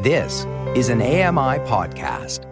This 0.00 0.46
is 0.76 0.90
an 0.90 1.02
AMI 1.02 1.58
podcast. 1.66 2.44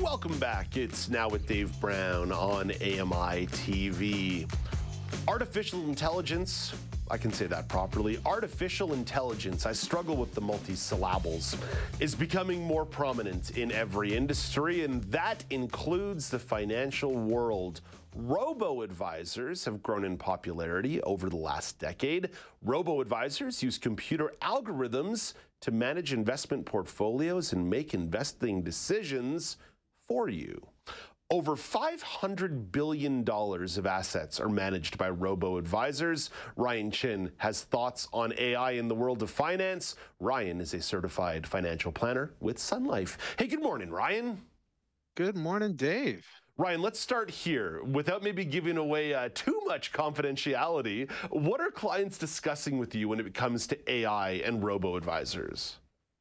Welcome 0.00 0.38
back. 0.38 0.78
It's 0.78 1.10
now 1.10 1.28
with 1.28 1.46
Dave 1.46 1.78
Brown 1.82 2.32
on 2.32 2.70
AMI 2.70 3.46
TV. 3.48 4.50
Artificial 5.28 5.82
intelligence, 5.82 6.72
I 7.10 7.18
can 7.18 7.32
say 7.32 7.46
that 7.46 7.68
properly. 7.68 8.18
Artificial 8.24 8.92
intelligence, 8.92 9.66
I 9.66 9.72
struggle 9.72 10.16
with 10.16 10.32
the 10.32 10.40
multisyllables, 10.40 11.58
is 11.98 12.14
becoming 12.14 12.62
more 12.62 12.84
prominent 12.84 13.58
in 13.58 13.72
every 13.72 14.14
industry, 14.14 14.84
and 14.84 15.02
that 15.04 15.44
includes 15.50 16.30
the 16.30 16.38
financial 16.38 17.12
world. 17.12 17.80
Robo 18.14 18.82
advisors 18.82 19.64
have 19.64 19.82
grown 19.82 20.04
in 20.04 20.16
popularity 20.16 21.02
over 21.02 21.28
the 21.28 21.36
last 21.36 21.78
decade. 21.80 22.30
Robo 22.62 23.00
advisors 23.00 23.62
use 23.62 23.76
computer 23.76 24.32
algorithms 24.40 25.34
to 25.60 25.70
manage 25.72 26.12
investment 26.12 26.64
portfolios 26.64 27.52
and 27.52 27.68
make 27.68 27.92
investing 27.92 28.62
decisions 28.62 29.56
for 30.06 30.28
you. 30.28 30.69
Over 31.32 31.54
$500 31.54 32.72
billion 32.72 33.24
of 33.28 33.86
assets 33.86 34.40
are 34.40 34.48
managed 34.48 34.98
by 34.98 35.10
robo 35.10 35.58
advisors. 35.58 36.30
Ryan 36.56 36.90
Chin 36.90 37.30
has 37.36 37.62
thoughts 37.62 38.08
on 38.12 38.32
AI 38.36 38.72
in 38.72 38.88
the 38.88 38.96
world 38.96 39.22
of 39.22 39.30
finance. 39.30 39.94
Ryan 40.18 40.60
is 40.60 40.74
a 40.74 40.82
certified 40.82 41.46
financial 41.46 41.92
planner 41.92 42.32
with 42.40 42.58
Sun 42.58 42.84
Life. 42.84 43.16
Hey, 43.38 43.46
good 43.46 43.62
morning, 43.62 43.90
Ryan. 43.90 44.40
Good 45.14 45.36
morning, 45.36 45.74
Dave. 45.74 46.26
Ryan, 46.58 46.82
let's 46.82 46.98
start 46.98 47.30
here. 47.30 47.80
Without 47.84 48.24
maybe 48.24 48.44
giving 48.44 48.76
away 48.76 49.14
uh, 49.14 49.28
too 49.32 49.60
much 49.66 49.92
confidentiality, 49.92 51.08
what 51.30 51.60
are 51.60 51.70
clients 51.70 52.18
discussing 52.18 52.76
with 52.76 52.92
you 52.92 53.08
when 53.08 53.20
it 53.20 53.34
comes 53.34 53.68
to 53.68 53.90
AI 53.90 54.32
and 54.44 54.64
robo 54.64 54.96
advisors? 54.96 55.76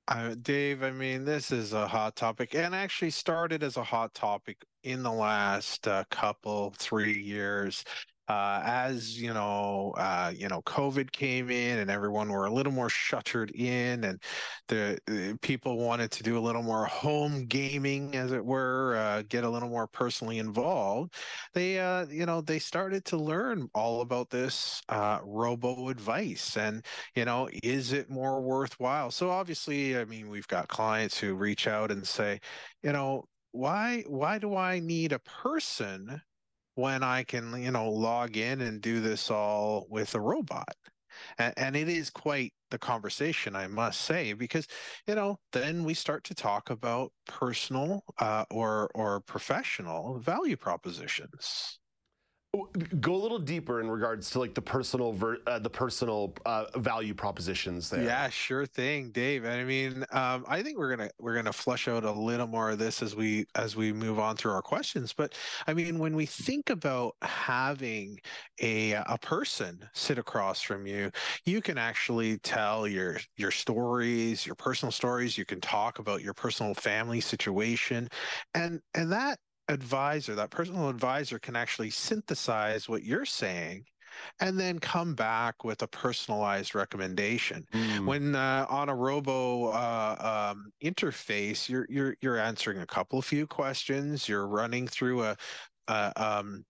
Uh, 0.09 0.33
Dave, 0.41 0.81
I 0.81 0.89
mean, 0.89 1.23
this 1.23 1.51
is 1.51 1.71
a 1.71 1.87
hot 1.87 2.15
topic 2.15 2.55
and 2.55 2.73
actually 2.73 3.11
started 3.11 3.61
as 3.61 3.77
a 3.77 3.83
hot 3.83 4.15
topic 4.15 4.65
in 4.83 5.03
the 5.03 5.11
last 5.11 5.87
uh, 5.87 6.03
couple, 6.09 6.73
three 6.79 7.21
years 7.21 7.83
uh, 8.29 8.61
as 8.63 9.19
you 9.19 9.33
know, 9.33 9.93
uh, 9.97 10.31
you 10.35 10.47
know, 10.47 10.61
COVID 10.61 11.11
came 11.11 11.49
in 11.49 11.79
and 11.79 11.89
everyone 11.89 12.29
were 12.29 12.45
a 12.45 12.53
little 12.53 12.71
more 12.71 12.89
shuttered 12.89 13.49
in, 13.51 14.03
and 14.03 14.21
the, 14.67 14.99
the 15.07 15.37
people 15.41 15.77
wanted 15.79 16.11
to 16.11 16.23
do 16.23 16.37
a 16.37 16.39
little 16.39 16.61
more 16.61 16.85
home 16.85 17.45
gaming, 17.47 18.15
as 18.15 18.31
it 18.31 18.45
were, 18.45 18.95
uh, 18.97 19.23
get 19.29 19.43
a 19.43 19.49
little 19.49 19.69
more 19.69 19.87
personally 19.87 20.37
involved. 20.37 21.15
They, 21.55 21.79
uh, 21.79 22.05
you 22.05 22.27
know, 22.27 22.41
they 22.41 22.59
started 22.59 23.03
to 23.05 23.17
learn 23.17 23.67
all 23.73 24.01
about 24.01 24.29
this 24.29 24.81
uh, 24.89 25.19
robo 25.23 25.89
advice, 25.89 26.55
and 26.55 26.85
you 27.15 27.25
know, 27.25 27.49
is 27.63 27.93
it 27.93 28.11
more 28.11 28.41
worthwhile? 28.41 29.09
So 29.09 29.31
obviously, 29.31 29.97
I 29.97 30.05
mean, 30.05 30.29
we've 30.29 30.47
got 30.47 30.67
clients 30.67 31.17
who 31.17 31.33
reach 31.33 31.67
out 31.67 31.91
and 31.91 32.07
say, 32.07 32.39
you 32.83 32.91
know, 32.93 33.25
why 33.51 34.03
why 34.07 34.37
do 34.37 34.55
I 34.55 34.79
need 34.79 35.13
a 35.13 35.19
person 35.19 36.21
when 36.79 37.03
I 37.03 37.23
can, 37.23 37.61
you 37.61 37.71
know, 37.71 37.89
log 37.89 38.37
in 38.37 38.61
and 38.61 38.81
do 38.81 39.01
this 39.01 39.29
all 39.29 39.85
with 39.89 40.15
a 40.15 40.19
robot. 40.19 40.75
And, 41.37 41.53
and 41.57 41.75
it 41.75 41.89
is 41.89 42.09
quite 42.09 42.53
the 42.71 42.79
conversation, 42.79 43.55
I 43.55 43.67
must 43.67 44.01
say, 44.01 44.33
because 44.33 44.67
you 45.07 45.15
know, 45.15 45.37
then 45.51 45.83
we 45.83 45.93
start 45.93 46.23
to 46.25 46.35
talk 46.35 46.69
about 46.69 47.11
personal 47.27 48.03
uh, 48.19 48.45
or 48.51 48.89
or 48.95 49.21
professional 49.21 50.19
value 50.19 50.57
propositions 50.57 51.79
go 52.99 53.13
a 53.13 53.15
little 53.15 53.37
deeper 53.37 53.79
in 53.79 53.89
regards 53.89 54.31
to 54.31 54.39
like 54.39 54.55
the 54.55 54.61
personal 54.61 55.13
ver- 55.13 55.37
uh, 55.45 55.59
the 55.59 55.69
personal 55.69 56.33
uh, 56.47 56.65
value 56.77 57.13
propositions 57.13 57.91
there. 57.91 58.01
Yeah 58.01 58.27
sure 58.29 58.65
thing 58.65 59.11
dave 59.11 59.45
i 59.45 59.63
mean 59.63 60.03
um, 60.11 60.43
i 60.47 60.61
think 60.63 60.77
we're 60.77 60.95
gonna 60.95 61.09
we're 61.19 61.35
gonna 61.35 61.53
flush 61.53 61.87
out 61.87 62.03
a 62.03 62.11
little 62.11 62.47
more 62.47 62.71
of 62.71 62.79
this 62.79 63.03
as 63.03 63.15
we 63.15 63.45
as 63.53 63.75
we 63.75 63.93
move 63.93 64.17
on 64.19 64.35
through 64.35 64.51
our 64.51 64.61
questions 64.63 65.13
but 65.13 65.35
i 65.67 65.73
mean 65.73 65.99
when 65.99 66.15
we 66.15 66.25
think 66.25 66.69
about 66.71 67.15
having 67.21 68.17
a 68.61 68.93
a 68.93 69.17
person 69.21 69.79
sit 69.93 70.17
across 70.17 70.61
from 70.61 70.87
you 70.87 71.11
you 71.45 71.61
can 71.61 71.77
actually 71.77 72.39
tell 72.39 72.87
your 72.87 73.19
your 73.37 73.51
stories 73.51 74.45
your 74.45 74.55
personal 74.55 74.91
stories 74.91 75.37
you 75.37 75.45
can 75.45 75.61
talk 75.61 75.99
about 75.99 76.23
your 76.23 76.33
personal 76.33 76.73
family 76.73 77.21
situation 77.21 78.07
and 78.55 78.79
and 78.95 79.11
that 79.11 79.37
advisor, 79.69 80.35
that 80.35 80.49
personal 80.49 80.89
advisor 80.89 81.39
can 81.39 81.55
actually 81.55 81.89
synthesize 81.89 82.89
what 82.89 83.03
you're 83.03 83.25
saying 83.25 83.85
and 84.39 84.59
then 84.59 84.79
come 84.79 85.13
back 85.13 85.63
with 85.63 85.81
a 85.81 85.87
personalized 85.87 86.75
recommendation. 86.75 87.65
Mm. 87.73 88.05
When 88.05 88.35
uh, 88.35 88.65
on 88.69 88.89
a 88.89 88.95
robo 88.95 89.67
uh, 89.67 90.51
um, 90.53 90.71
interface, 90.83 91.69
you're 91.69 91.85
you're 91.89 92.15
you're 92.21 92.39
answering 92.39 92.79
a 92.79 92.85
couple 92.85 93.19
of 93.19 93.25
few 93.25 93.47
questions. 93.47 94.27
You're 94.27 94.47
running 94.47 94.87
through 94.87 95.23
a, 95.23 95.37
a, 95.87 96.11
um, 96.15 96.65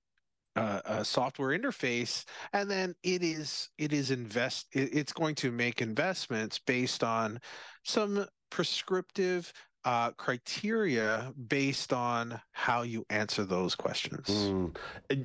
a, 0.55 0.81
a 0.85 1.05
software 1.05 1.57
interface, 1.57 2.25
and 2.53 2.69
then 2.69 2.93
it 3.03 3.23
is 3.23 3.69
it 3.77 3.93
is 3.93 4.11
invest. 4.11 4.67
It, 4.73 4.93
it's 4.93 5.13
going 5.13 5.35
to 5.35 5.51
make 5.51 5.81
investments 5.81 6.59
based 6.59 7.03
on 7.03 7.39
some 7.83 8.25
prescriptive 8.49 9.53
uh, 9.89 10.11
criteria 10.11 11.33
based 11.47 11.93
on 11.93 12.39
how 12.51 12.83
you 12.83 13.03
answer 13.09 13.43
those 13.43 13.73
questions. 13.73 14.27
Mm. 14.27 14.77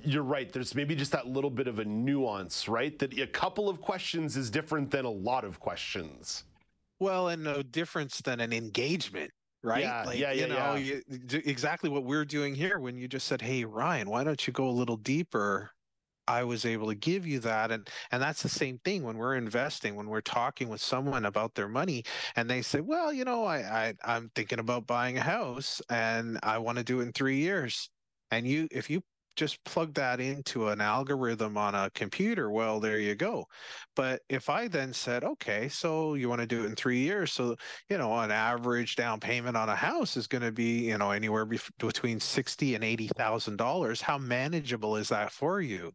You're 0.07 0.23
right. 0.23 0.51
There's 0.51 0.75
maybe 0.75 0.95
just 0.97 1.13
that 1.13 1.27
little 1.27 1.51
bit 1.51 1.69
of 1.69 1.81
a 1.81 1.85
nuance, 1.85 2.67
right? 2.67 2.99
That 2.99 3.19
a 3.19 3.27
couple 3.27 3.69
of 3.69 3.83
questions 3.83 4.39
is 4.39 4.51
different 4.51 4.91
than 4.91 5.05
a 5.05 5.11
lot 5.11 5.45
of 5.45 5.61
questions. 5.61 6.45
Well, 6.99 7.29
and 7.29 7.45
no 7.45 7.63
difference 7.63 8.23
than 8.23 8.41
an 8.41 8.55
engagement 8.55 9.31
right? 9.63 9.83
Yeah, 9.83 10.03
like, 10.05 10.19
yeah, 10.19 10.33
yeah, 10.33 10.43
you 10.43 10.49
know, 10.49 10.75
yeah. 10.75 11.01
You, 11.09 11.43
exactly 11.47 11.89
what 11.89 12.05
we're 12.05 12.27
doing 12.27 12.55
here 12.55 12.79
when 12.79 12.99
you 12.99 13.09
just 13.09 13.27
said, 13.27 13.41
"Hey, 13.41 13.65
Ryan, 13.65 14.11
why 14.11 14.23
don't 14.23 14.47
you 14.47 14.53
go 14.53 14.69
a 14.69 14.71
little 14.71 14.99
deeper 14.99 15.71
I 16.27 16.45
was 16.45 16.65
able 16.65 16.89
to 16.89 16.95
give 16.95 17.27
you 17.27 17.39
that. 17.41 17.71
And 17.71 17.89
and 18.11 18.23
that's 18.23 18.43
the 18.43 18.49
same 18.49 18.79
thing 18.79 19.03
when 19.03 19.17
we're 19.19 19.35
investing, 19.37 19.95
when 19.97 20.09
we're 20.09 20.21
talking 20.21 20.69
with 20.69 20.81
someone 20.81 21.25
about 21.25 21.55
their 21.55 21.69
money 21.69 22.05
and 22.37 22.49
they 22.49 22.63
say, 22.63 22.81
Well, 22.81 23.13
you 23.13 23.25
know, 23.25 23.45
I, 23.45 23.59
I 23.89 23.95
I'm 24.05 24.31
thinking 24.35 24.59
about 24.59 24.87
buying 24.87 25.19
a 25.19 25.23
house 25.23 25.81
and 25.91 26.39
I 26.43 26.59
want 26.59 26.79
to 26.79 26.85
do 26.85 27.01
it 27.01 27.05
in 27.05 27.13
three 27.13 27.39
years. 27.39 27.91
And 28.31 28.47
you 28.47 28.69
if 28.71 28.91
you 28.91 29.03
just 29.37 29.63
plug 29.65 29.95
that 29.95 30.21
into 30.21 30.69
an 30.69 30.81
algorithm 30.81 31.57
on 31.57 31.75
a 31.75 31.91
computer, 31.91 32.51
well, 32.51 32.79
there 32.81 32.99
you 33.01 33.15
go. 33.17 33.47
But 33.97 34.23
if 34.29 34.49
I 34.49 34.69
then 34.69 34.93
said, 34.93 35.25
okay, 35.25 35.69
so 35.69 36.15
you 36.15 36.29
want 36.29 36.41
to 36.41 36.47
do 36.47 36.63
it 36.63 36.67
in 36.67 36.77
three 36.77 36.99
years, 37.01 37.33
so 37.33 37.57
you 37.89 37.99
know, 37.99 38.17
an 38.21 38.31
average 38.31 38.97
down 38.97 39.21
payment 39.21 39.57
on 39.57 39.69
a 39.69 39.77
house 39.77 40.17
is 40.17 40.27
going 40.29 40.43
to 40.43 40.53
be, 40.53 40.89
you 40.89 40.99
know, 40.99 41.11
anywhere 41.11 41.45
be- 41.47 41.59
between 41.79 42.21
sixty 42.21 42.75
and 42.75 42.85
eighty 42.85 43.09
thousand 43.09 43.57
dollars. 43.57 44.01
How 44.01 44.19
manageable 44.19 44.97
is 44.97 45.09
that 45.09 45.33
for 45.33 45.61
you? 45.61 45.93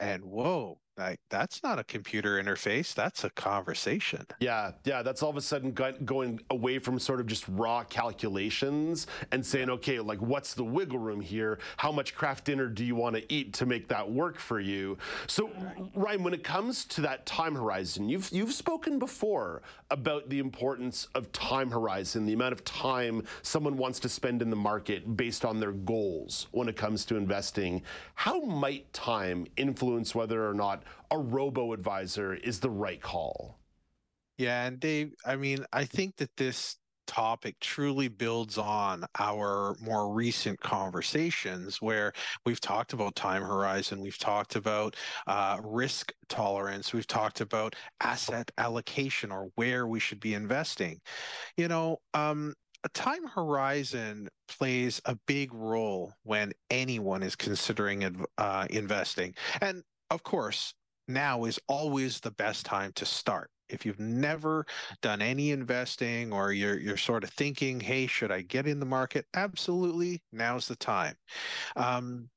And 0.00 0.24
whoa 0.24 0.78
like 0.98 1.20
that's 1.30 1.62
not 1.62 1.78
a 1.78 1.84
computer 1.84 2.42
interface 2.42 2.94
that's 2.94 3.24
a 3.24 3.30
conversation. 3.30 4.26
Yeah 4.40 4.72
yeah 4.84 5.02
that's 5.02 5.22
all 5.22 5.30
of 5.30 5.36
a 5.36 5.40
sudden 5.40 5.72
going 5.72 6.40
away 6.50 6.78
from 6.78 6.98
sort 6.98 7.20
of 7.20 7.26
just 7.26 7.46
raw 7.48 7.84
calculations 7.84 9.06
and 9.32 9.44
saying 9.44 9.70
okay 9.70 10.00
like 10.00 10.20
what's 10.20 10.54
the 10.54 10.64
wiggle 10.64 10.98
room 10.98 11.20
here? 11.20 11.58
How 11.76 11.92
much 11.92 12.14
Kraft 12.14 12.44
Dinner 12.44 12.68
do 12.68 12.84
you 12.84 12.94
want 12.94 13.16
to 13.16 13.32
eat 13.32 13.52
to 13.54 13.66
make 13.66 13.88
that 13.88 14.10
work 14.10 14.38
for 14.38 14.60
you? 14.60 14.98
So 15.26 15.50
ryan 15.94 16.22
when 16.22 16.34
it 16.34 16.44
comes 16.44 16.84
to 16.86 17.00
that 17.02 17.26
time 17.26 17.54
horizon 17.54 18.08
you've 18.08 18.30
you've 18.30 18.52
spoken 18.52 18.98
before 18.98 19.62
about 19.90 20.28
the 20.28 20.38
importance 20.38 21.08
of 21.14 21.30
time 21.32 21.70
horizon 21.70 22.26
the 22.26 22.32
amount 22.32 22.52
of 22.52 22.64
time 22.64 23.22
someone 23.42 23.76
wants 23.76 24.00
to 24.00 24.08
spend 24.08 24.42
in 24.42 24.50
the 24.50 24.56
market 24.56 25.16
based 25.16 25.44
on 25.44 25.60
their 25.60 25.72
goals 25.72 26.48
when 26.50 26.68
it 26.68 26.76
comes 26.76 27.04
to 27.06 27.16
investing. 27.16 27.82
How 28.14 28.40
might 28.40 28.92
time 28.92 29.46
influence 29.56 30.14
whether 30.14 30.48
or 30.48 30.54
not 30.54 30.82
a 31.10 31.18
robo 31.18 31.72
advisor 31.72 32.34
is 32.34 32.60
the 32.60 32.70
right 32.70 33.00
call. 33.00 33.58
Yeah, 34.36 34.66
and 34.66 34.78
Dave, 34.78 35.12
I 35.26 35.36
mean, 35.36 35.64
I 35.72 35.84
think 35.84 36.16
that 36.16 36.30
this 36.36 36.76
topic 37.08 37.58
truly 37.58 38.06
builds 38.06 38.58
on 38.58 39.04
our 39.18 39.74
more 39.80 40.12
recent 40.12 40.60
conversations 40.60 41.80
where 41.80 42.12
we've 42.44 42.60
talked 42.60 42.92
about 42.92 43.16
time 43.16 43.42
horizon, 43.42 44.00
we've 44.00 44.18
talked 44.18 44.54
about 44.54 44.94
uh, 45.26 45.58
risk 45.64 46.12
tolerance, 46.28 46.92
we've 46.92 47.06
talked 47.06 47.40
about 47.40 47.74
asset 48.00 48.50
allocation 48.58 49.32
or 49.32 49.48
where 49.56 49.88
we 49.88 49.98
should 49.98 50.20
be 50.20 50.34
investing. 50.34 51.00
You 51.56 51.66
know, 51.66 51.96
um, 52.14 52.54
a 52.84 52.88
time 52.90 53.26
horizon 53.26 54.28
plays 54.46 55.00
a 55.06 55.16
big 55.26 55.52
role 55.52 56.12
when 56.22 56.52
anyone 56.70 57.22
is 57.22 57.34
considering 57.34 58.24
uh, 58.36 58.66
investing. 58.70 59.34
And 59.60 59.82
of 60.10 60.22
course, 60.22 60.74
now 61.06 61.44
is 61.44 61.58
always 61.68 62.20
the 62.20 62.30
best 62.32 62.66
time 62.66 62.92
to 62.92 63.06
start 63.06 63.50
if 63.68 63.84
you've 63.84 64.00
never 64.00 64.66
done 65.02 65.22
any 65.22 65.50
investing 65.50 66.32
or 66.32 66.52
you're 66.52 66.78
you're 66.78 66.96
sort 66.96 67.24
of 67.24 67.30
thinking, 67.30 67.80
hey, 67.80 68.06
should 68.06 68.30
I 68.30 68.42
get 68.42 68.66
in 68.66 68.80
the 68.80 68.86
market? 68.86 69.26
Absolutely, 69.34 70.22
now's 70.32 70.68
the 70.68 70.76
time. 70.76 71.16
Um, 71.76 72.30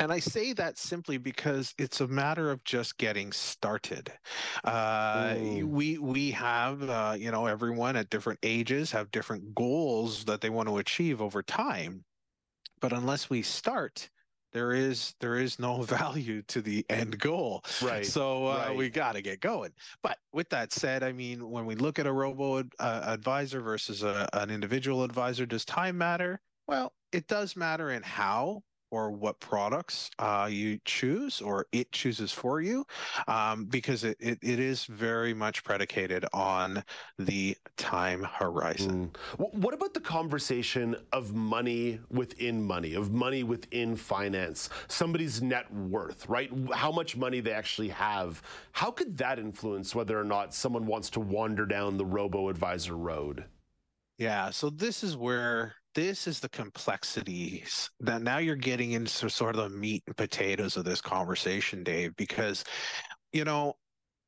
and 0.00 0.12
I 0.12 0.18
say 0.18 0.52
that 0.54 0.76
simply 0.76 1.18
because 1.18 1.72
it's 1.78 2.00
a 2.00 2.08
matter 2.08 2.50
of 2.50 2.64
just 2.64 2.98
getting 2.98 3.30
started. 3.32 4.12
Uh, 4.64 5.36
we 5.64 5.98
we 5.98 6.30
have 6.32 6.82
uh, 6.82 7.14
you 7.16 7.30
know 7.30 7.46
everyone 7.46 7.96
at 7.96 8.10
different 8.10 8.40
ages 8.42 8.90
have 8.90 9.10
different 9.12 9.54
goals 9.54 10.24
that 10.24 10.40
they 10.40 10.50
want 10.50 10.68
to 10.68 10.78
achieve 10.78 11.22
over 11.22 11.42
time, 11.42 12.04
but 12.80 12.92
unless 12.92 13.30
we 13.30 13.42
start, 13.42 14.10
there 14.54 14.72
is 14.72 15.14
there 15.20 15.36
is 15.36 15.58
no 15.58 15.82
value 15.82 16.40
to 16.42 16.62
the 16.62 16.86
end 16.88 17.18
goal. 17.18 17.62
Right. 17.82 18.06
So 18.06 18.46
uh, 18.46 18.64
right. 18.68 18.76
we 18.76 18.88
got 18.88 19.12
to 19.12 19.20
get 19.20 19.40
going. 19.40 19.72
But 20.02 20.18
with 20.32 20.48
that 20.50 20.72
said, 20.72 21.02
I 21.02 21.12
mean, 21.12 21.50
when 21.50 21.66
we 21.66 21.74
look 21.74 21.98
at 21.98 22.06
a 22.06 22.12
robo 22.12 22.60
uh, 22.78 23.02
advisor 23.04 23.60
versus 23.60 24.02
a, 24.02 24.26
an 24.32 24.50
individual 24.50 25.02
advisor, 25.02 25.44
does 25.44 25.64
time 25.66 25.98
matter? 25.98 26.40
Well, 26.66 26.92
it 27.12 27.26
does 27.26 27.56
matter 27.56 27.90
in 27.90 28.02
how 28.02 28.62
or 28.94 29.10
what 29.10 29.40
products 29.40 30.08
uh, 30.20 30.48
you 30.48 30.78
choose 30.84 31.40
or 31.40 31.66
it 31.72 31.90
chooses 31.90 32.30
for 32.30 32.60
you 32.60 32.86
um, 33.26 33.64
because 33.64 34.04
it, 34.04 34.16
it, 34.20 34.38
it 34.40 34.60
is 34.60 34.84
very 34.84 35.34
much 35.34 35.64
predicated 35.64 36.24
on 36.32 36.80
the 37.18 37.56
time 37.76 38.22
horizon. 38.22 39.10
Mm. 39.36 39.58
What 39.58 39.74
about 39.74 39.94
the 39.94 40.00
conversation 40.00 40.94
of 41.12 41.34
money 41.34 41.98
within 42.08 42.62
money, 42.62 42.94
of 42.94 43.10
money 43.10 43.42
within 43.42 43.96
finance, 43.96 44.68
somebody's 44.86 45.42
net 45.42 45.72
worth, 45.74 46.28
right? 46.28 46.52
How 46.72 46.92
much 46.92 47.16
money 47.16 47.40
they 47.40 47.52
actually 47.52 47.88
have. 47.88 48.42
How 48.70 48.92
could 48.92 49.18
that 49.18 49.40
influence 49.40 49.92
whether 49.92 50.18
or 50.18 50.24
not 50.24 50.54
someone 50.54 50.86
wants 50.86 51.10
to 51.10 51.20
wander 51.20 51.66
down 51.66 51.96
the 51.96 52.06
robo 52.06 52.48
advisor 52.48 52.96
road? 52.96 53.44
Yeah, 54.18 54.50
so 54.50 54.70
this 54.70 55.02
is 55.02 55.16
where 55.16 55.74
this 55.94 56.26
is 56.26 56.40
the 56.40 56.48
complexities 56.48 57.90
that 58.00 58.22
now 58.22 58.38
you're 58.38 58.56
getting 58.56 58.92
into 58.92 59.28
sort 59.30 59.56
of 59.56 59.70
the 59.70 59.78
meat 59.78 60.02
and 60.06 60.16
potatoes 60.16 60.76
of 60.76 60.84
this 60.84 61.00
conversation, 61.00 61.82
Dave, 61.82 62.14
because 62.16 62.64
you 63.32 63.44
know, 63.44 63.74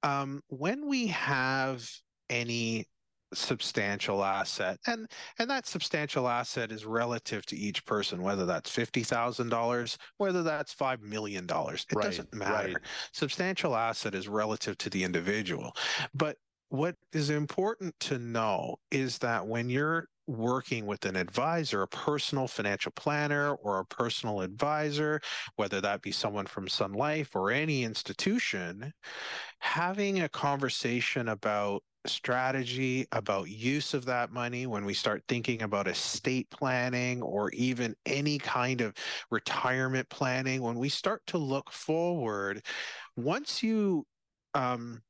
um, 0.03 0.43
when 0.49 0.87
we 0.87 1.07
have 1.09 1.89
any 2.29 2.87
substantial 3.35 4.25
asset 4.25 4.79
and 4.87 5.11
and 5.41 5.51
that 5.51 5.67
substantial 5.67 6.29
asset 6.29 6.71
is 6.71 6.87
relative 6.87 7.45
to 7.45 7.57
each 7.57 7.85
person 7.85 8.23
whether 8.23 8.47
that's 8.47 8.75
$50,000 8.75 9.97
whether 10.19 10.43
that's 10.45 10.73
5 10.73 11.03
million 11.03 11.45
dollars 11.45 11.85
it 11.91 11.97
right, 11.97 12.05
doesn't 12.05 12.33
matter 12.33 12.69
right. 12.69 12.77
substantial 13.13 13.75
asset 13.75 14.15
is 14.15 14.29
relative 14.29 14.79
to 14.79 14.89
the 14.91 15.03
individual 15.03 15.73
but 16.15 16.37
what 16.69 16.95
is 17.13 17.31
important 17.31 17.95
to 18.01 18.19
know 18.19 18.77
is 18.93 19.19
that 19.19 19.45
when 19.45 19.69
you're 19.69 20.07
working 20.26 20.87
with 20.87 21.05
an 21.05 21.17
advisor, 21.17 21.82
a 21.82 21.88
personal 21.88 22.46
financial 22.46 22.93
planner 22.93 23.55
or 23.55 23.78
a 23.78 23.84
personal 23.87 24.40
advisor, 24.40 25.20
whether 25.56 25.81
that 25.81 26.02
be 26.02 26.12
someone 26.12 26.46
from 26.46 26.69
Sun 26.69 26.93
Life 26.93 27.34
or 27.34 27.50
any 27.50 27.84
institution, 27.84 28.93
having 29.61 30.20
a 30.20 30.28
conversation 30.28 31.28
about 31.28 31.82
strategy 32.08 33.06
about 33.12 33.49
use 33.49 33.94
of 33.94 34.05
that 34.05 34.31
money 34.31 34.67
when 34.67 34.84
we 34.84 34.94
start 34.94 35.23
thinking 35.28 35.62
about 35.62 35.88
estate 35.88 36.49
planning 36.50 37.20
or 37.22 37.50
even 37.50 37.94
any 38.06 38.38
kind 38.38 38.81
of 38.81 38.94
retirement 39.31 40.08
planning 40.08 40.62
when 40.62 40.79
we 40.79 40.88
start 40.88 41.20
to 41.26 41.38
look 41.38 41.70
forward 41.72 42.64
once 43.17 43.62
you 43.62 44.06
um, 44.55 45.02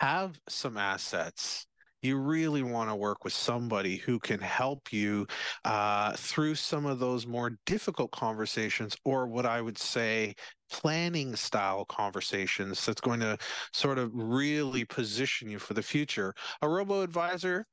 have 0.00 0.38
some 0.48 0.76
assets 0.76 1.66
you 2.02 2.18
really 2.18 2.62
want 2.62 2.90
to 2.90 2.96
work 2.96 3.24
with 3.24 3.32
somebody 3.32 3.96
who 3.96 4.18
can 4.18 4.40
help 4.40 4.92
you 4.92 5.26
uh, 5.64 6.12
through 6.16 6.54
some 6.54 6.86
of 6.86 6.98
those 6.98 7.26
more 7.26 7.58
difficult 7.66 8.10
conversations, 8.12 8.96
or 9.04 9.26
what 9.26 9.46
I 9.46 9.60
would 9.60 9.78
say 9.78 10.34
planning 10.70 11.34
style 11.36 11.84
conversations 11.84 12.84
that's 12.86 13.00
going 13.00 13.20
to 13.20 13.36
sort 13.72 13.98
of 13.98 14.10
really 14.14 14.84
position 14.84 15.50
you 15.50 15.58
for 15.58 15.74
the 15.74 15.82
future. 15.82 16.34
A 16.62 16.68
robo 16.68 17.02
advisor 17.02 17.66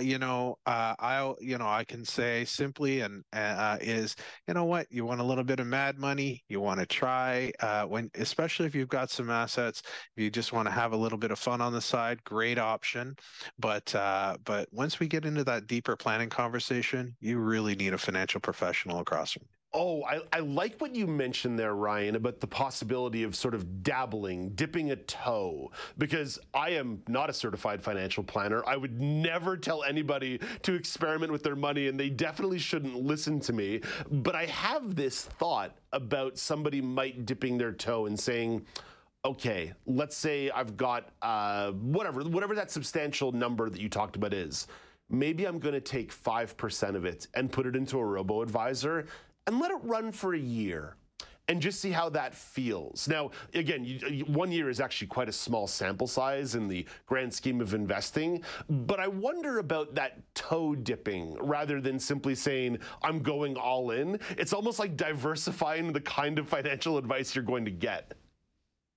you 0.00 0.18
know, 0.18 0.56
uh, 0.66 0.94
I 0.98 1.34
you 1.40 1.58
know 1.58 1.66
I 1.66 1.84
can 1.84 2.04
say 2.04 2.44
simply 2.44 3.00
and 3.00 3.22
uh, 3.32 3.78
is 3.80 4.16
you 4.48 4.54
know 4.54 4.64
what 4.64 4.86
you 4.90 5.04
want 5.04 5.20
a 5.20 5.24
little 5.24 5.44
bit 5.44 5.60
of 5.60 5.66
mad 5.66 5.98
money, 5.98 6.42
you 6.48 6.60
want 6.60 6.80
to 6.80 6.86
try 6.86 7.52
uh, 7.60 7.84
when 7.84 8.10
especially 8.14 8.66
if 8.66 8.74
you've 8.74 8.88
got 8.88 9.10
some 9.10 9.30
assets, 9.30 9.82
if 10.16 10.22
you 10.22 10.30
just 10.30 10.52
want 10.52 10.66
to 10.66 10.72
have 10.72 10.92
a 10.92 10.96
little 10.96 11.18
bit 11.18 11.30
of 11.30 11.38
fun 11.38 11.60
on 11.60 11.72
the 11.72 11.80
side, 11.80 12.22
great 12.24 12.58
option. 12.58 13.14
But 13.58 13.94
uh, 13.94 14.36
but 14.44 14.68
once 14.72 14.98
we 15.00 15.08
get 15.08 15.24
into 15.24 15.44
that 15.44 15.66
deeper 15.66 15.96
planning 15.96 16.30
conversation, 16.30 17.16
you 17.20 17.38
really 17.38 17.74
need 17.74 17.92
a 17.94 17.98
financial 17.98 18.40
professional 18.40 19.00
across 19.00 19.32
from. 19.32 19.51
Oh, 19.74 20.04
I, 20.04 20.20
I 20.30 20.40
like 20.40 20.78
what 20.82 20.94
you 20.94 21.06
mentioned 21.06 21.58
there, 21.58 21.74
Ryan, 21.74 22.14
about 22.14 22.40
the 22.40 22.46
possibility 22.46 23.22
of 23.22 23.34
sort 23.34 23.54
of 23.54 23.82
dabbling, 23.82 24.50
dipping 24.50 24.90
a 24.90 24.96
toe, 24.96 25.70
because 25.96 26.38
I 26.52 26.70
am 26.70 27.02
not 27.08 27.30
a 27.30 27.32
certified 27.32 27.82
financial 27.82 28.22
planner. 28.22 28.62
I 28.66 28.76
would 28.76 29.00
never 29.00 29.56
tell 29.56 29.82
anybody 29.82 30.40
to 30.64 30.74
experiment 30.74 31.32
with 31.32 31.42
their 31.42 31.56
money, 31.56 31.88
and 31.88 31.98
they 31.98 32.10
definitely 32.10 32.58
shouldn't 32.58 32.96
listen 32.96 33.40
to 33.40 33.54
me. 33.54 33.80
But 34.10 34.34
I 34.34 34.44
have 34.44 34.94
this 34.94 35.24
thought 35.24 35.74
about 35.94 36.36
somebody 36.36 36.82
might 36.82 37.24
dipping 37.24 37.56
their 37.56 37.72
toe 37.72 38.04
and 38.04 38.20
saying, 38.20 38.66
okay, 39.24 39.72
let's 39.86 40.18
say 40.18 40.50
I've 40.50 40.76
got 40.76 41.08
uh, 41.22 41.72
whatever, 41.72 42.20
whatever 42.24 42.54
that 42.56 42.70
substantial 42.70 43.32
number 43.32 43.70
that 43.70 43.80
you 43.80 43.88
talked 43.88 44.16
about 44.16 44.34
is. 44.34 44.66
Maybe 45.08 45.46
I'm 45.46 45.58
going 45.58 45.74
to 45.74 45.80
take 45.80 46.12
5% 46.14 46.94
of 46.94 47.04
it 47.04 47.26
and 47.34 47.50
put 47.50 47.66
it 47.66 47.76
into 47.76 47.98
a 47.98 48.04
robo 48.04 48.42
advisor 48.42 49.06
and 49.46 49.58
let 49.60 49.70
it 49.70 49.78
run 49.82 50.12
for 50.12 50.34
a 50.34 50.38
year 50.38 50.96
and 51.48 51.60
just 51.60 51.80
see 51.80 51.90
how 51.90 52.08
that 52.08 52.34
feels. 52.34 53.08
Now, 53.08 53.30
again, 53.54 53.84
you, 53.84 54.24
one 54.26 54.52
year 54.52 54.70
is 54.70 54.80
actually 54.80 55.08
quite 55.08 55.28
a 55.28 55.32
small 55.32 55.66
sample 55.66 56.06
size 56.06 56.54
in 56.54 56.68
the 56.68 56.86
grand 57.06 57.34
scheme 57.34 57.60
of 57.60 57.74
investing, 57.74 58.42
but 58.68 59.00
I 59.00 59.08
wonder 59.08 59.58
about 59.58 59.94
that 59.96 60.34
toe 60.34 60.74
dipping 60.74 61.36
rather 61.40 61.80
than 61.80 61.98
simply 61.98 62.34
saying, 62.34 62.78
I'm 63.02 63.20
going 63.20 63.56
all 63.56 63.90
in. 63.90 64.20
It's 64.30 64.52
almost 64.52 64.78
like 64.78 64.96
diversifying 64.96 65.92
the 65.92 66.00
kind 66.00 66.38
of 66.38 66.48
financial 66.48 66.96
advice 66.96 67.34
you're 67.34 67.44
going 67.44 67.64
to 67.64 67.70
get. 67.70 68.14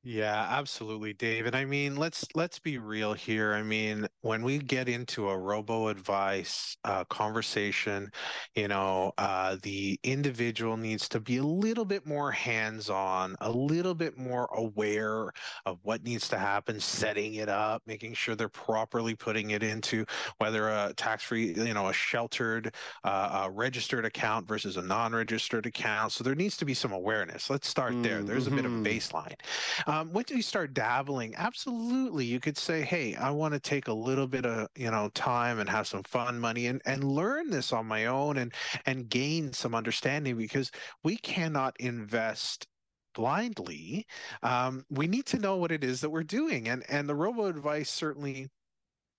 Yeah, 0.04 0.48
absolutely, 0.52 1.14
David. 1.14 1.56
I 1.56 1.66
mean, 1.66 1.96
let's 1.96 2.28
let's 2.36 2.60
be 2.60 2.78
real 2.78 3.14
here. 3.14 3.56
I 3.56 3.64
mean, 3.64 4.08
when 4.26 4.42
we 4.42 4.58
get 4.58 4.90
into 4.90 5.30
a 5.30 5.38
robo 5.38 5.88
advice 5.88 6.76
uh, 6.84 7.04
conversation, 7.06 8.12
you 8.56 8.68
know, 8.68 9.14
uh, 9.20 9.56
the 9.62 10.00
individual 10.02 10.78
needs 10.78 11.08
to 11.08 11.20
be 11.20 11.38
a 11.38 11.44
little 11.44 11.86
bit 11.86 12.08
more 12.08 12.32
hands-on, 12.32 13.36
a 13.42 13.52
little 13.52 13.94
bit 13.94 14.18
more 14.18 14.50
aware 14.56 15.30
of 15.68 15.78
what 15.84 16.02
needs 16.04 16.28
to 16.28 16.40
happen, 16.40 16.80
setting 16.80 17.36
it 17.36 17.50
up, 17.50 17.84
making 17.86 18.16
sure 18.16 18.34
they're 18.36 18.50
properly 18.50 19.14
putting 19.14 19.52
it 19.52 19.62
into 19.62 20.04
whether 20.40 20.70
a 20.70 20.92
tax-free, 20.98 21.54
you 21.54 21.76
know, 21.76 21.90
a 21.90 21.94
sheltered, 21.94 22.74
uh, 23.04 23.44
a 23.46 23.52
registered 23.52 24.06
account 24.06 24.48
versus 24.48 24.78
a 24.78 24.82
non-registered 24.82 25.68
account. 25.68 26.12
So 26.12 26.24
there 26.24 26.34
needs 26.34 26.58
to 26.58 26.66
be 26.66 26.74
some 26.74 26.94
awareness. 26.94 27.48
Let's 27.48 27.68
start 27.68 28.02
there. 28.02 28.24
There's 28.24 28.48
a 28.48 28.52
bit 28.52 28.66
of 28.66 28.72
Mhm. 28.72 28.84
baseline. 28.84 29.40
Um, 29.86 30.12
once 30.14 30.32
you 30.32 30.42
start 30.42 30.74
dabbling, 30.74 31.36
absolutely, 31.36 32.26
you 32.26 32.40
could 32.40 32.58
say, 32.58 32.82
"Hey, 32.82 33.14
I 33.16 33.30
want 33.30 33.54
to 33.54 33.60
take 33.60 33.88
a 33.88 33.94
little 33.94 34.15
bit 34.28 34.46
of 34.46 34.68
you 34.76 34.90
know 34.90 35.10
time 35.14 35.60
and 35.60 35.70
have 35.70 35.88
some 35.88 36.04
fun 36.04 36.40
money 36.40 36.68
and 36.68 36.82
and 36.86 37.04
learn 37.04 37.50
this 37.50 37.74
on 37.74 37.86
my 37.86 38.06
own 38.06 38.38
and 38.38 38.54
and 38.86 39.10
gain 39.10 39.54
some 39.54 39.76
understanding 39.76 40.38
because 40.38 40.72
we 41.04 41.18
cannot 41.18 41.76
invest." 41.80 42.68
blindly 43.16 44.06
um, 44.44 44.84
we 44.90 45.08
need 45.08 45.26
to 45.26 45.40
know 45.40 45.56
what 45.56 45.72
it 45.72 45.86
is 45.86 46.02
that 46.02 46.10
we're 46.10 46.22
doing 46.22 46.68
and 46.68 46.84
and 46.90 47.08
the 47.08 47.16
robo 47.16 47.46
advice 47.46 47.90
certainly 47.90 48.50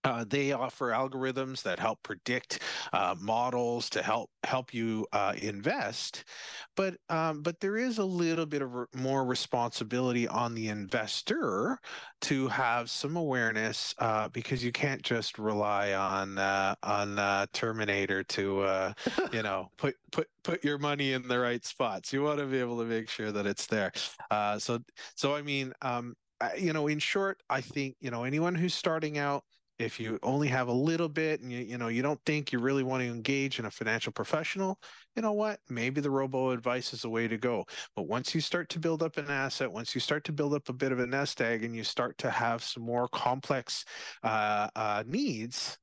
uh, 0.06 0.24
they 0.28 0.52
offer 0.52 0.90
algorithms 0.90 1.62
that 1.62 1.80
help 1.80 2.00
predict 2.04 2.62
uh, 2.92 3.14
models 3.20 3.90
to 3.90 4.02
help 4.02 4.30
help 4.44 4.72
you 4.72 5.04
uh, 5.12 5.34
invest, 5.42 6.24
but 6.76 6.96
um, 7.08 7.42
but 7.42 7.58
there 7.58 7.76
is 7.76 7.98
a 7.98 8.04
little 8.04 8.46
bit 8.46 8.62
of 8.62 8.72
re- 8.72 8.86
more 8.94 9.24
responsibility 9.24 10.28
on 10.28 10.54
the 10.54 10.68
investor 10.68 11.78
to 12.20 12.46
have 12.46 12.88
some 12.88 13.16
awareness 13.16 13.94
uh, 13.98 14.28
because 14.28 14.62
you 14.62 14.70
can't 14.70 15.02
just 15.02 15.38
rely 15.38 15.92
on 15.92 16.38
uh, 16.38 16.76
on 16.84 17.18
uh, 17.18 17.46
Terminator 17.52 18.22
to 18.22 18.94
you 19.32 19.42
know 19.42 19.68
put 19.76 19.96
put 20.12 20.28
put 20.44 20.62
your 20.62 20.78
money 20.78 21.14
in 21.14 21.26
the 21.26 21.38
right 21.38 21.64
spots. 21.64 22.12
You 22.12 22.22
want 22.22 22.38
to 22.38 22.46
be 22.46 22.60
able 22.60 22.78
to 22.78 22.84
make 22.84 23.10
sure 23.10 23.32
that 23.32 23.44
it's 23.44 23.66
there. 23.66 23.92
so 24.58 24.78
so 25.16 25.34
I 25.34 25.42
mean. 25.42 25.72
Um, 25.82 26.14
you 26.58 26.74
know, 26.74 26.86
in 26.86 26.98
short, 26.98 27.42
I 27.48 27.62
think 27.62 27.96
you 27.98 28.10
know 28.10 28.24
anyone 28.24 28.54
who's 28.54 28.74
starting 28.74 29.16
out 29.16 29.42
if 29.78 30.00
you 30.00 30.18
only 30.22 30.48
have 30.48 30.68
a 30.68 30.72
little 30.72 31.08
bit 31.08 31.40
and 31.40 31.52
you, 31.52 31.60
you 31.60 31.78
know 31.78 31.88
you 31.88 32.02
don't 32.02 32.20
think 32.26 32.52
you 32.52 32.58
really 32.58 32.82
want 32.82 33.02
to 33.02 33.08
engage 33.08 33.58
in 33.58 33.66
a 33.66 33.70
financial 33.70 34.12
professional 34.12 34.78
you 35.16 35.22
know 35.22 35.32
what? 35.32 35.60
Maybe 35.70 36.02
the 36.02 36.10
robo 36.10 36.50
advice 36.50 36.92
is 36.92 37.02
the 37.02 37.08
way 37.08 37.26
to 37.26 37.38
go. 37.38 37.64
But 37.96 38.06
once 38.06 38.34
you 38.34 38.42
start 38.42 38.68
to 38.68 38.78
build 38.78 39.02
up 39.02 39.16
an 39.16 39.30
asset 39.30 39.72
once 39.72 39.94
you 39.94 40.00
start 40.00 40.24
to 40.24 40.32
build 40.32 40.52
up 40.52 40.68
a 40.68 40.74
bit 40.74 40.92
of 40.92 41.00
a 41.00 41.06
nest 41.06 41.40
egg 41.40 41.64
and 41.64 41.74
you 41.74 41.82
start 41.82 42.18
to 42.18 42.30
have 42.30 42.62
some 42.62 42.82
more 42.82 43.08
complex 43.08 43.84
uh, 44.22 44.68
uh, 44.76 45.02
needs 45.06 45.78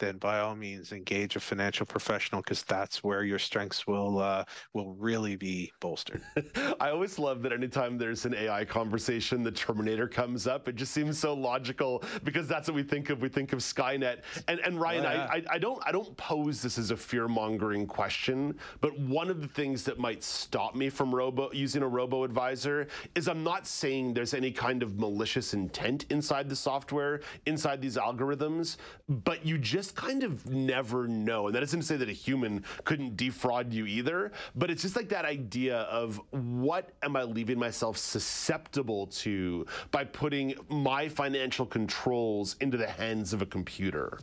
then 0.00 0.16
by 0.16 0.40
all 0.40 0.56
means 0.56 0.90
engage 0.92 1.36
a 1.36 1.40
financial 1.40 1.86
professional 1.86 2.42
because 2.42 2.62
that's 2.64 3.04
where 3.04 3.22
your 3.22 3.38
strengths 3.38 3.86
will 3.86 4.18
uh, 4.18 4.44
will 4.74 4.94
really 4.94 5.36
be 5.36 5.70
bolstered. 5.78 6.22
I 6.80 6.90
always 6.90 7.18
love 7.18 7.42
that 7.42 7.52
anytime 7.52 7.96
there's 7.98 8.24
an 8.24 8.34
AI 8.34 8.64
conversation, 8.64 9.44
the 9.44 9.52
Terminator 9.52 10.08
comes 10.08 10.46
up. 10.46 10.66
It 10.66 10.74
just 10.74 10.92
seems 10.92 11.18
so 11.18 11.34
logical 11.34 12.02
because 12.24 12.48
that's 12.48 12.68
what 12.68 12.74
we 12.74 12.82
think 12.82 13.10
of. 13.10 13.20
We 13.20 13.28
think 13.28 13.52
of 13.52 13.60
Skynet. 13.60 14.22
And 14.48 14.58
and 14.60 14.80
Ryan, 14.80 15.06
oh, 15.06 15.12
yeah. 15.12 15.28
I, 15.30 15.36
I, 15.36 15.44
I 15.52 15.58
don't 15.58 15.80
I 15.86 15.92
don't 15.92 16.16
pose 16.16 16.62
this 16.62 16.78
as 16.78 16.90
a 16.90 16.96
fear 16.96 17.28
mongering 17.28 17.86
question, 17.86 18.58
but 18.80 18.98
one 18.98 19.30
of 19.30 19.40
the 19.40 19.48
things 19.48 19.84
that 19.84 19.98
might 19.98 20.24
stop 20.24 20.74
me 20.74 20.88
from 20.88 21.14
robo 21.14 21.52
using 21.52 21.82
a 21.82 21.88
robo 21.88 22.24
advisor 22.24 22.88
is 23.14 23.28
I'm 23.28 23.44
not 23.44 23.66
saying 23.66 24.14
there's 24.14 24.34
any 24.34 24.50
kind 24.50 24.82
of 24.82 24.98
malicious 24.98 25.54
intent 25.54 26.06
inside 26.10 26.48
the 26.48 26.56
software, 26.56 27.20
inside 27.46 27.82
these 27.82 27.96
algorithms, 27.96 28.76
but 29.08 29.44
you 29.44 29.58
just 29.58 29.89
just 29.90 29.96
kind 30.06 30.22
of 30.22 30.48
never 30.48 31.08
know. 31.08 31.46
And 31.46 31.54
that 31.54 31.62
isn't 31.62 31.80
to 31.80 31.86
say 31.86 31.96
that 31.96 32.08
a 32.08 32.12
human 32.12 32.64
couldn't 32.84 33.16
defraud 33.16 33.72
you 33.72 33.86
either, 33.86 34.30
but 34.54 34.70
it's 34.70 34.82
just 34.82 34.94
like 34.94 35.08
that 35.08 35.24
idea 35.24 35.78
of 35.78 36.20
what 36.30 36.90
am 37.02 37.16
I 37.16 37.24
leaving 37.24 37.58
myself 37.58 37.96
susceptible 37.96 39.08
to 39.08 39.66
by 39.90 40.04
putting 40.04 40.54
my 40.68 41.08
financial 41.08 41.66
controls 41.66 42.56
into 42.60 42.76
the 42.76 42.86
hands 42.86 43.32
of 43.32 43.42
a 43.42 43.46
computer? 43.46 44.18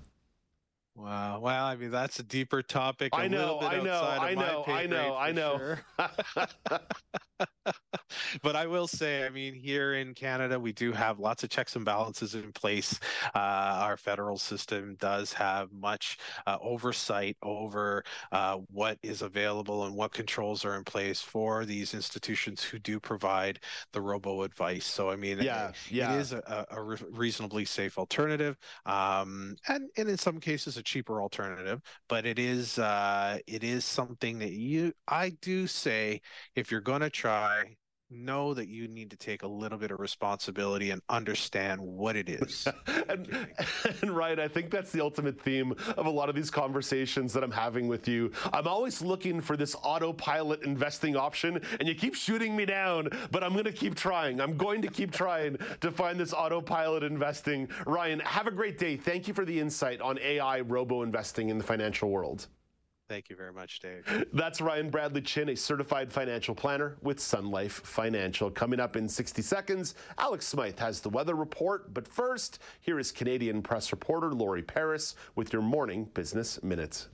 Wow. 0.97 1.39
Well, 1.41 1.65
I 1.65 1.75
mean, 1.75 1.91
that's 1.91 2.17
a 2.17 2.23
deeper 2.23 2.63
topic. 2.63 3.11
I 3.13 3.27
know, 3.27 3.59
I 3.61 3.79
know, 3.83 4.01
I 4.01 4.33
know, 4.33 4.63
I 4.67 4.85
know, 4.87 5.15
I 5.15 5.31
know, 5.31 5.75
I 5.99 6.11
know. 6.11 6.97
but 8.41 8.55
I 8.55 8.65
will 8.65 8.87
say, 8.87 9.23
I 9.23 9.29
mean, 9.29 9.53
here 9.53 9.93
in 9.93 10.15
Canada, 10.15 10.59
we 10.59 10.71
do 10.71 10.91
have 10.91 11.19
lots 11.19 11.43
of 11.43 11.51
checks 11.51 11.75
and 11.75 11.85
balances 11.85 12.33
in 12.33 12.51
place. 12.51 12.99
Uh, 13.35 13.37
our 13.37 13.95
federal 13.95 14.37
system 14.37 14.95
does 14.99 15.33
have 15.33 15.71
much 15.71 16.17
uh, 16.47 16.57
oversight 16.61 17.37
over 17.43 18.03
uh, 18.31 18.57
what 18.71 18.97
is 19.03 19.21
available 19.21 19.85
and 19.85 19.95
what 19.95 20.13
controls 20.13 20.65
are 20.65 20.75
in 20.75 20.83
place 20.83 21.21
for 21.21 21.65
these 21.65 21.93
institutions 21.93 22.63
who 22.63 22.79
do 22.79 22.99
provide 22.99 23.59
the 23.93 24.01
robo 24.01 24.41
advice. 24.41 24.85
So, 24.85 25.11
I 25.11 25.15
mean, 25.15 25.37
yeah, 25.39 25.69
it, 25.69 25.75
yeah. 25.91 26.15
it 26.15 26.21
is 26.21 26.33
a, 26.33 26.65
a 26.71 26.81
reasonably 26.81 27.65
safe 27.65 27.99
alternative, 27.99 28.57
um, 28.87 29.55
and 29.67 29.89
and 29.95 30.09
in 30.09 30.17
some 30.17 30.39
cases 30.39 30.77
a 30.77 30.86
cheaper 30.87 31.21
alternative. 31.21 31.81
But 32.09 32.25
it 32.25 32.39
is 32.39 32.79
uh, 32.79 33.39
it 33.47 33.63
is 33.63 33.85
something 33.85 34.39
that 34.39 34.51
you 34.51 34.93
I 35.07 35.31
do 35.41 35.67
say 35.67 36.21
if 36.55 36.71
you're 36.71 36.81
going 36.81 37.01
to 37.01 37.09
try 37.09 37.75
know 38.09 38.53
that 38.53 38.67
you 38.67 38.87
need 38.87 39.11
to 39.11 39.17
take 39.17 39.43
a 39.43 39.47
little 39.47 39.77
bit 39.77 39.91
of 39.91 39.99
responsibility 39.99 40.91
and 40.91 41.01
understand 41.09 41.81
what 41.81 42.15
it 42.15 42.29
is. 42.29 42.67
and, 43.09 43.47
and 44.01 44.11
Ryan, 44.11 44.39
I 44.39 44.47
think 44.47 44.71
that's 44.71 44.91
the 44.91 45.01
ultimate 45.01 45.39
theme 45.41 45.73
of 45.97 46.05
a 46.05 46.09
lot 46.09 46.29
of 46.29 46.35
these 46.35 46.49
conversations 46.49 47.33
that 47.33 47.43
I'm 47.43 47.51
having 47.51 47.87
with 47.87 48.07
you. 48.07 48.31
I'm 48.53 48.67
always 48.67 49.01
looking 49.01 49.41
for 49.41 49.57
this 49.57 49.75
autopilot 49.83 50.63
investing 50.63 51.15
option, 51.15 51.59
and 51.79 51.87
you 51.87 51.95
keep 51.95 52.15
shooting 52.15 52.55
me 52.55 52.65
down, 52.65 53.09
but 53.31 53.43
I'm 53.43 53.53
going 53.53 53.65
to 53.65 53.71
keep 53.71 53.95
trying. 53.95 54.39
I'm 54.39 54.57
going 54.57 54.81
to 54.81 54.87
keep 54.87 55.11
trying 55.11 55.57
to 55.81 55.91
find 55.91 56.19
this 56.19 56.33
autopilot 56.33 57.03
investing. 57.03 57.67
Ryan, 57.85 58.19
have 58.21 58.47
a 58.47 58.51
great 58.51 58.77
day. 58.77 58.97
Thank 58.97 59.27
you 59.27 59.33
for 59.33 59.45
the 59.45 59.59
insight 59.59 60.01
on 60.01 60.19
AI 60.19 60.61
robo 60.61 61.03
investing 61.03 61.49
in 61.49 61.57
the 61.57 61.63
financial 61.63 62.09
world. 62.09 62.47
Thank 63.09 63.29
you 63.29 63.37
very 63.37 63.53
much, 63.53 63.79
Dave. 63.79 64.25
That's 64.33 64.59
Ryan 64.59 64.89
Bradley 64.89 65.21
Chin, 65.21 65.49
a 65.49 65.55
certified 65.55 66.11
financial 66.11 66.53
planner 66.53 66.97
with 67.01 67.19
Sun 67.19 67.49
Life 67.49 67.81
Financial. 67.85 68.51
Coming 68.51 68.81
up 68.81 68.97
in 68.97 69.07
60 69.07 69.41
seconds, 69.41 69.95
Alex 70.17 70.45
Smythe 70.45 70.79
has 70.79 70.99
the 70.99 71.09
weather 71.09 71.35
report. 71.35 71.93
But 71.93 72.07
first, 72.07 72.59
here 72.81 72.99
is 72.99 73.11
Canadian 73.11 73.61
press 73.61 73.91
reporter 73.91 74.33
Lori 74.33 74.61
Paris 74.61 75.15
with 75.35 75.53
your 75.53 75.61
morning 75.61 76.09
business 76.13 76.61
minutes. 76.61 77.07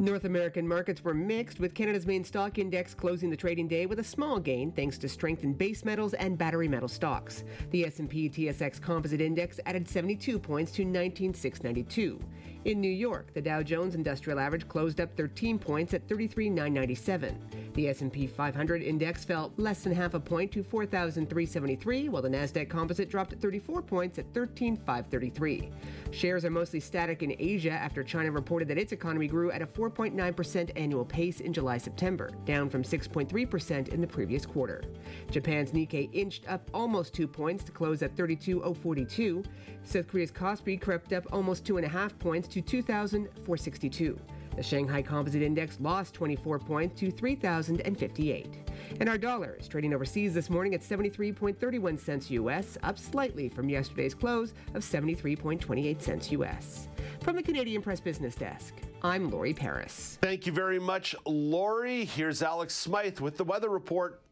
North 0.00 0.24
American 0.24 0.66
markets 0.66 1.02
were 1.02 1.14
mixed, 1.14 1.60
with 1.60 1.72
Canada's 1.72 2.04
main 2.04 2.24
stock 2.24 2.58
index 2.58 2.94
closing 2.94 3.30
the 3.30 3.36
trading 3.36 3.68
day 3.68 3.86
with 3.86 4.00
a 4.00 4.04
small 4.04 4.38
gain 4.38 4.72
thanks 4.72 4.98
to 4.98 5.08
strength 5.08 5.44
in 5.44 5.54
base 5.54 5.84
metals 5.84 6.12
and 6.14 6.36
battery 6.36 6.68
metal 6.68 6.88
stocks. 6.88 7.44
The 7.70 7.86
S&P 7.86 8.28
TSX 8.28 8.82
Composite 8.82 9.22
Index 9.22 9.60
added 9.64 9.88
72 9.88 10.38
points 10.38 10.72
to 10.72 10.84
19692. 10.84 12.20
In 12.64 12.80
New 12.80 12.90
York, 12.90 13.34
the 13.34 13.42
Dow 13.42 13.62
Jones 13.62 13.94
Industrial 13.94 14.40
Average 14.40 14.66
closed 14.68 14.98
up 14.98 15.14
13 15.18 15.58
points 15.58 15.92
at 15.92 16.08
33,997. 16.08 17.38
The 17.74 17.88
S&P 17.88 18.26
500 18.26 18.80
index 18.80 19.22
fell 19.22 19.52
less 19.58 19.82
than 19.82 19.92
half 19.92 20.14
a 20.14 20.20
point 20.20 20.50
to 20.52 20.62
4,373, 20.62 22.08
while 22.08 22.22
the 22.22 22.28
Nasdaq 22.30 22.70
Composite 22.70 23.10
dropped 23.10 23.34
34 23.34 23.82
points 23.82 24.18
at 24.18 24.32
13,533. 24.32 25.68
Shares 26.10 26.46
are 26.46 26.50
mostly 26.50 26.80
static 26.80 27.22
in 27.22 27.36
Asia 27.38 27.72
after 27.72 28.02
China 28.02 28.30
reported 28.30 28.68
that 28.68 28.78
its 28.78 28.92
economy 28.92 29.26
grew 29.26 29.50
at 29.50 29.60
a 29.60 29.66
4.9% 29.66 30.70
annual 30.76 31.04
pace 31.04 31.40
in 31.40 31.52
July-September, 31.52 32.30
down 32.46 32.70
from 32.70 32.82
6.3% 32.82 33.88
in 33.88 34.00
the 34.00 34.06
previous 34.06 34.46
quarter. 34.46 34.84
Japan's 35.30 35.72
Nikkei 35.72 36.08
inched 36.14 36.48
up 36.48 36.70
almost 36.72 37.12
2 37.12 37.28
points 37.28 37.62
to 37.64 37.72
close 37.72 38.02
at 38.02 38.16
32,042. 38.16 39.42
South 39.82 40.08
Korea's 40.08 40.32
Kospi 40.32 40.80
crept 40.80 41.12
up 41.12 41.26
almost 41.30 41.64
2.5 41.64 42.18
points 42.18 42.48
to 42.54 42.62
2,462. 42.62 44.20
The 44.56 44.62
Shanghai 44.62 45.02
Composite 45.02 45.42
Index 45.42 45.80
lost 45.80 46.14
24 46.14 46.60
points 46.60 47.00
to 47.00 47.10
3,058. 47.10 48.70
And 49.00 49.08
our 49.08 49.18
dollar 49.18 49.56
is 49.58 49.66
trading 49.66 49.92
overseas 49.92 50.34
this 50.34 50.48
morning 50.48 50.72
at 50.72 50.80
73.31 50.80 51.98
cents 51.98 52.30
US, 52.30 52.78
up 52.84 52.96
slightly 52.96 53.48
from 53.48 53.68
yesterday's 53.68 54.14
close 54.14 54.54
of 54.74 54.82
73.28 54.82 56.00
cents 56.00 56.30
US. 56.30 56.86
From 57.22 57.34
the 57.34 57.42
Canadian 57.42 57.82
Press 57.82 57.98
Business 57.98 58.36
Desk, 58.36 58.72
I'm 59.02 59.30
Lori 59.30 59.52
Paris. 59.52 60.18
Thank 60.22 60.46
you 60.46 60.52
very 60.52 60.78
much, 60.78 61.16
Lori. 61.26 62.04
Here's 62.04 62.40
Alex 62.40 62.72
Smythe 62.74 63.18
with 63.18 63.36
the 63.36 63.44
weather 63.44 63.68
report. 63.68 64.23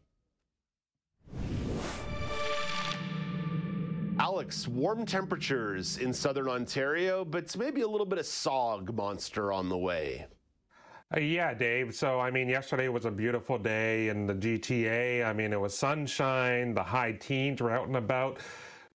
Alex, 4.19 4.67
warm 4.67 5.05
temperatures 5.05 5.97
in 5.97 6.13
southern 6.13 6.47
Ontario, 6.47 7.25
but 7.25 7.55
maybe 7.57 7.81
a 7.81 7.87
little 7.87 8.05
bit 8.05 8.19
of 8.19 8.25
SOG 8.25 8.93
monster 8.93 9.51
on 9.51 9.69
the 9.69 9.77
way. 9.77 10.27
Uh, 11.15 11.19
yeah, 11.19 11.53
Dave. 11.53 11.95
So, 11.95 12.19
I 12.19 12.29
mean, 12.29 12.47
yesterday 12.47 12.89
was 12.89 13.05
a 13.05 13.11
beautiful 13.11 13.57
day 13.57 14.09
in 14.09 14.27
the 14.27 14.35
GTA. 14.35 15.25
I 15.25 15.33
mean, 15.33 15.51
it 15.51 15.59
was 15.59 15.75
sunshine, 15.75 16.75
the 16.75 16.83
high 16.83 17.13
teens 17.13 17.59
were 17.59 17.71
out 17.71 17.87
and 17.87 17.97
about. 17.97 18.37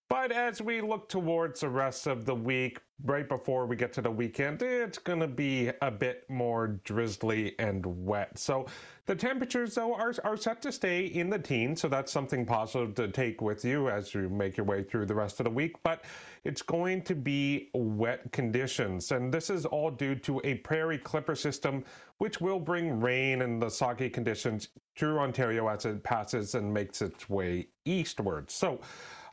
But 0.08 0.32
as 0.32 0.62
we 0.62 0.80
look 0.80 1.10
towards 1.10 1.60
the 1.60 1.68
rest 1.68 2.06
of 2.06 2.24
the 2.24 2.34
week, 2.34 2.80
right 3.04 3.28
before 3.28 3.66
we 3.66 3.76
get 3.76 3.92
to 3.92 4.00
the 4.00 4.10
weekend, 4.10 4.62
it's 4.62 4.96
going 4.96 5.20
to 5.20 5.28
be 5.28 5.70
a 5.82 5.90
bit 5.90 6.24
more 6.30 6.80
drizzly 6.84 7.54
and 7.58 7.84
wet. 7.84 8.38
So 8.38 8.66
the 9.04 9.14
temperatures, 9.14 9.74
though, 9.74 9.94
are, 9.94 10.14
are 10.24 10.38
set 10.38 10.62
to 10.62 10.72
stay 10.72 11.04
in 11.04 11.28
the 11.28 11.38
teens. 11.38 11.82
So 11.82 11.88
that's 11.88 12.10
something 12.10 12.46
positive 12.46 12.94
to 12.94 13.08
take 13.08 13.42
with 13.42 13.66
you 13.66 13.90
as 13.90 14.14
you 14.14 14.30
make 14.30 14.56
your 14.56 14.64
way 14.64 14.82
through 14.82 15.04
the 15.04 15.14
rest 15.14 15.40
of 15.40 15.44
the 15.44 15.50
week. 15.50 15.76
But 15.82 16.04
it's 16.42 16.62
going 16.62 17.02
to 17.02 17.14
be 17.14 17.68
wet 17.74 18.32
conditions. 18.32 19.12
And 19.12 19.32
this 19.32 19.50
is 19.50 19.66
all 19.66 19.90
due 19.90 20.14
to 20.14 20.40
a 20.42 20.54
prairie 20.54 20.98
clipper 20.98 21.34
system, 21.34 21.84
which 22.16 22.40
will 22.40 22.60
bring 22.60 22.98
rain 22.98 23.42
and 23.42 23.60
the 23.60 23.68
soggy 23.68 24.08
conditions 24.08 24.68
through 24.96 25.18
Ontario 25.18 25.68
as 25.68 25.84
it 25.84 26.02
passes 26.02 26.54
and 26.54 26.72
makes 26.72 27.02
its 27.02 27.28
way 27.28 27.68
eastward. 27.84 28.50
So 28.50 28.80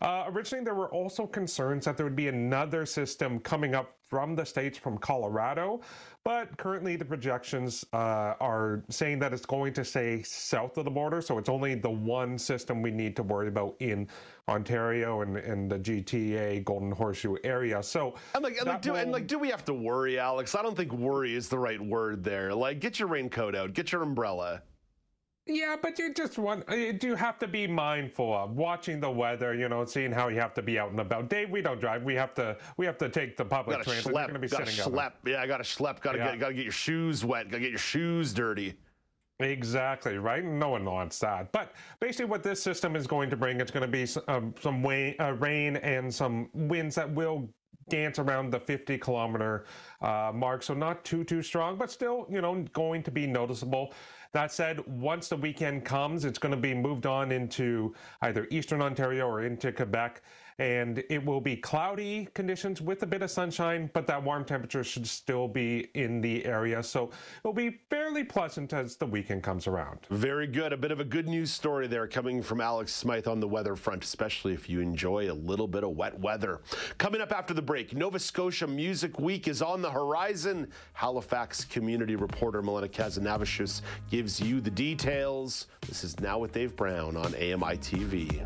uh, 0.02 0.26
originally, 0.28 0.64
there 0.64 0.76
were 0.76 0.92
also 0.92 1.26
concerns 1.26 1.86
that 1.86 1.98
there 1.98 2.06
would 2.06 2.16
be 2.16 2.28
another 2.28 2.86
system 2.86 3.40
coming 3.40 3.76
up 3.76 3.96
from 4.08 4.36
the 4.36 4.46
states 4.46 4.78
from 4.78 4.98
Colorado, 4.98 5.82
but 6.24 6.56
currently 6.58 6.96
the 6.96 7.06
projections 7.06 7.86
uh, 7.92 8.34
are 8.40 8.84
saying 8.90 9.20
that 9.20 9.34
it's 9.34 9.46
going 9.46 9.74
to 9.74 9.84
stay 9.84 10.22
south 10.22 10.78
of 10.78 10.86
the 10.86 10.92
border, 10.92 11.22
so 11.22 11.38
it's 11.38 11.50
only 11.50 11.76
the 11.76 11.90
one 11.90 12.38
system 12.38 12.82
we 12.82 12.92
need 12.92 13.16
to 13.16 13.24
worry 13.24 13.48
about 13.48 13.76
in 13.80 14.08
Ontario 14.48 15.22
and, 15.22 15.38
and 15.38 15.72
the 15.72 15.80
GTA 15.80 16.64
Golden 16.64 16.92
Horseshoe 16.92 17.36
area. 17.44 17.82
So 17.82 18.16
and 18.36 18.44
like, 18.44 18.58
and 18.58 18.68
like, 18.68 18.82
do, 18.82 18.92
will... 18.92 19.00
and 19.00 19.12
like, 19.12 19.28
do 19.28 19.40
we 19.40 19.50
have 19.50 19.66
to 19.66 19.74
worry, 19.74 20.20
Alex? 20.20 20.54
I 20.56 20.62
don't 20.62 20.78
think 20.78 20.94
worry 20.94 21.36
is 21.36 21.50
the 21.50 21.60
right 21.60 21.82
word 21.82 22.24
there. 22.24 22.54
Like, 22.54 22.80
get 22.80 23.00
your 23.00 23.08
raincoat 23.08 23.56
out, 23.56 23.74
get 23.74 23.92
your 23.92 24.04
umbrella. 24.04 24.62
Yeah, 25.48 25.76
but 25.80 26.00
you 26.00 26.12
just 26.12 26.40
want 26.40 26.64
you 27.04 27.14
have 27.16 27.38
to 27.38 27.48
be 27.48 27.68
mindful 27.68 28.34
of 28.34 28.56
watching 28.56 29.00
the 29.00 29.12
weather, 29.12 29.54
you 29.54 29.70
know, 29.70 29.86
seeing 29.86 30.12
how 30.12 30.28
you 30.30 30.40
have 30.40 30.56
to 30.56 30.64
be 30.64 30.80
out 30.80 30.90
and 30.90 31.00
about. 31.00 31.30
Dave, 31.30 31.52
we 31.52 31.62
don't 31.62 31.80
drive. 31.80 32.04
We 32.04 32.16
have 32.16 32.34
to 32.36 32.58
we 32.78 32.86
have 32.88 32.98
to 32.98 33.10
take 33.10 33.38
the 33.38 33.46
public 33.46 33.78
gotta 33.78 33.90
transit. 33.90 34.12
Schlep, 34.12 34.42
be 34.42 34.48
gotta 34.48 34.66
schlep. 34.66 35.12
Yeah, 35.24 35.42
I 35.42 35.48
gotta 35.48 35.64
schlep. 35.64 36.02
Gotta 36.02 36.18
yeah. 36.18 36.32
get 36.32 36.40
gotta 36.40 36.54
get 36.56 36.64
your 36.64 36.72
shoes 36.72 37.24
wet. 37.24 37.52
Gotta 37.52 37.62
get 37.62 37.70
your 37.70 37.78
shoes 37.78 38.34
dirty. 38.34 38.74
Exactly, 39.40 40.18
right? 40.18 40.44
No 40.44 40.70
one 40.70 40.86
wants 40.86 41.20
that. 41.20 41.52
But 41.52 41.74
basically, 42.00 42.26
what 42.26 42.42
this 42.42 42.64
system 42.64 42.96
is 42.96 43.06
going 43.06 43.30
to 43.30 43.36
bring, 43.36 43.60
it's 43.60 43.72
going 43.72 43.82
to 43.82 43.88
be 43.88 44.08
um, 44.30 44.56
some 44.62 44.82
way, 44.82 45.18
uh, 45.18 45.34
rain 45.34 45.76
and 45.78 46.14
some 46.14 46.50
winds 46.54 46.96
that 46.96 47.14
will 47.14 47.50
dance 47.90 48.18
around 48.18 48.52
the 48.52 48.60
50 48.60 48.98
kilometer 48.98 49.66
uh, 50.02 50.32
mark. 50.34 50.64
So 50.64 50.74
not 50.74 51.04
too, 51.04 51.26
too 51.26 51.42
strong, 51.42 51.78
but 51.78 51.92
still, 51.92 52.26
you 52.30 52.42
know, 52.42 52.64
going 52.72 53.04
to 53.04 53.12
be 53.12 53.28
noticeable. 53.28 53.94
That 54.36 54.52
said, 54.52 54.86
once 54.86 55.30
the 55.30 55.38
weekend 55.38 55.86
comes, 55.86 56.26
it's 56.26 56.38
going 56.38 56.52
to 56.54 56.60
be 56.60 56.74
moved 56.74 57.06
on 57.06 57.32
into 57.32 57.96
either 58.22 58.50
Eastern 58.52 58.82
Ontario 58.82 59.28
or 59.28 59.44
into 59.44 59.72
Quebec 59.72 60.22
and 60.60 61.04
it 61.10 61.24
will 61.24 61.42
be 61.42 61.56
cloudy 61.56 62.28
conditions 62.34 62.82
with 62.82 63.04
a 63.04 63.06
bit 63.06 63.22
of 63.22 63.30
sunshine, 63.30 63.90
but 63.94 64.08
that 64.08 64.24
warm 64.24 64.46
temperature 64.46 64.84
should 64.84 65.06
still 65.06 65.48
be 65.48 65.90
in 65.96 66.22
the 66.22 66.46
area. 66.46 66.82
So 66.82 67.12
it'll 67.40 67.54
be 67.54 67.80
fairly 67.90 68.24
pleasant 68.24 68.72
as 68.74 68.96
the 68.96 69.06
weekend 69.06 69.44
comes 69.44 69.68
around. 69.68 70.00
Very 70.10 70.48
good. 70.48 70.72
A 70.72 70.78
bit 70.78 70.92
of 70.92 71.00
a 71.00 71.04
good 71.04 71.28
news 71.28 71.52
story 71.52 71.88
there 71.88 72.08
coming 72.08 72.42
from 72.42 72.62
Alex 72.62 72.94
Smythe 72.94 73.28
on 73.28 73.40
the 73.40 73.48
weather 73.48 73.76
front, 73.76 74.04
especially 74.04 74.54
if 74.54 74.70
you 74.70 74.80
enjoy 74.80 75.30
a 75.30 75.34
little 75.34 75.68
bit 75.68 75.84
of 75.84 75.92
wet 75.92 76.18
weather. 76.20 76.62
Coming 76.98 77.22
up 77.22 77.32
after 77.32 77.54
the 77.54 77.62
break, 77.62 77.94
Nova 77.94 78.20
Scotia 78.20 78.68
Music 78.68 79.20
Week 79.20 79.48
is 79.48 79.62
on 79.62 79.82
the 79.82 79.92
horizon. 79.92 80.72
Halifax 80.94 81.66
community 81.66 82.16
reporter 82.16 82.62
Melina 82.62 82.88
Kazanavicius 82.88 83.82
gives 84.10 84.40
you 84.40 84.62
the 84.62 84.72
details. 84.72 85.68
This 85.88 86.04
is 86.04 86.20
Now 86.20 86.40
with 86.40 86.54
Dave 86.54 86.76
Brown 86.76 87.18
on 87.18 87.36
AMI 87.36 87.78
TV. 87.78 88.46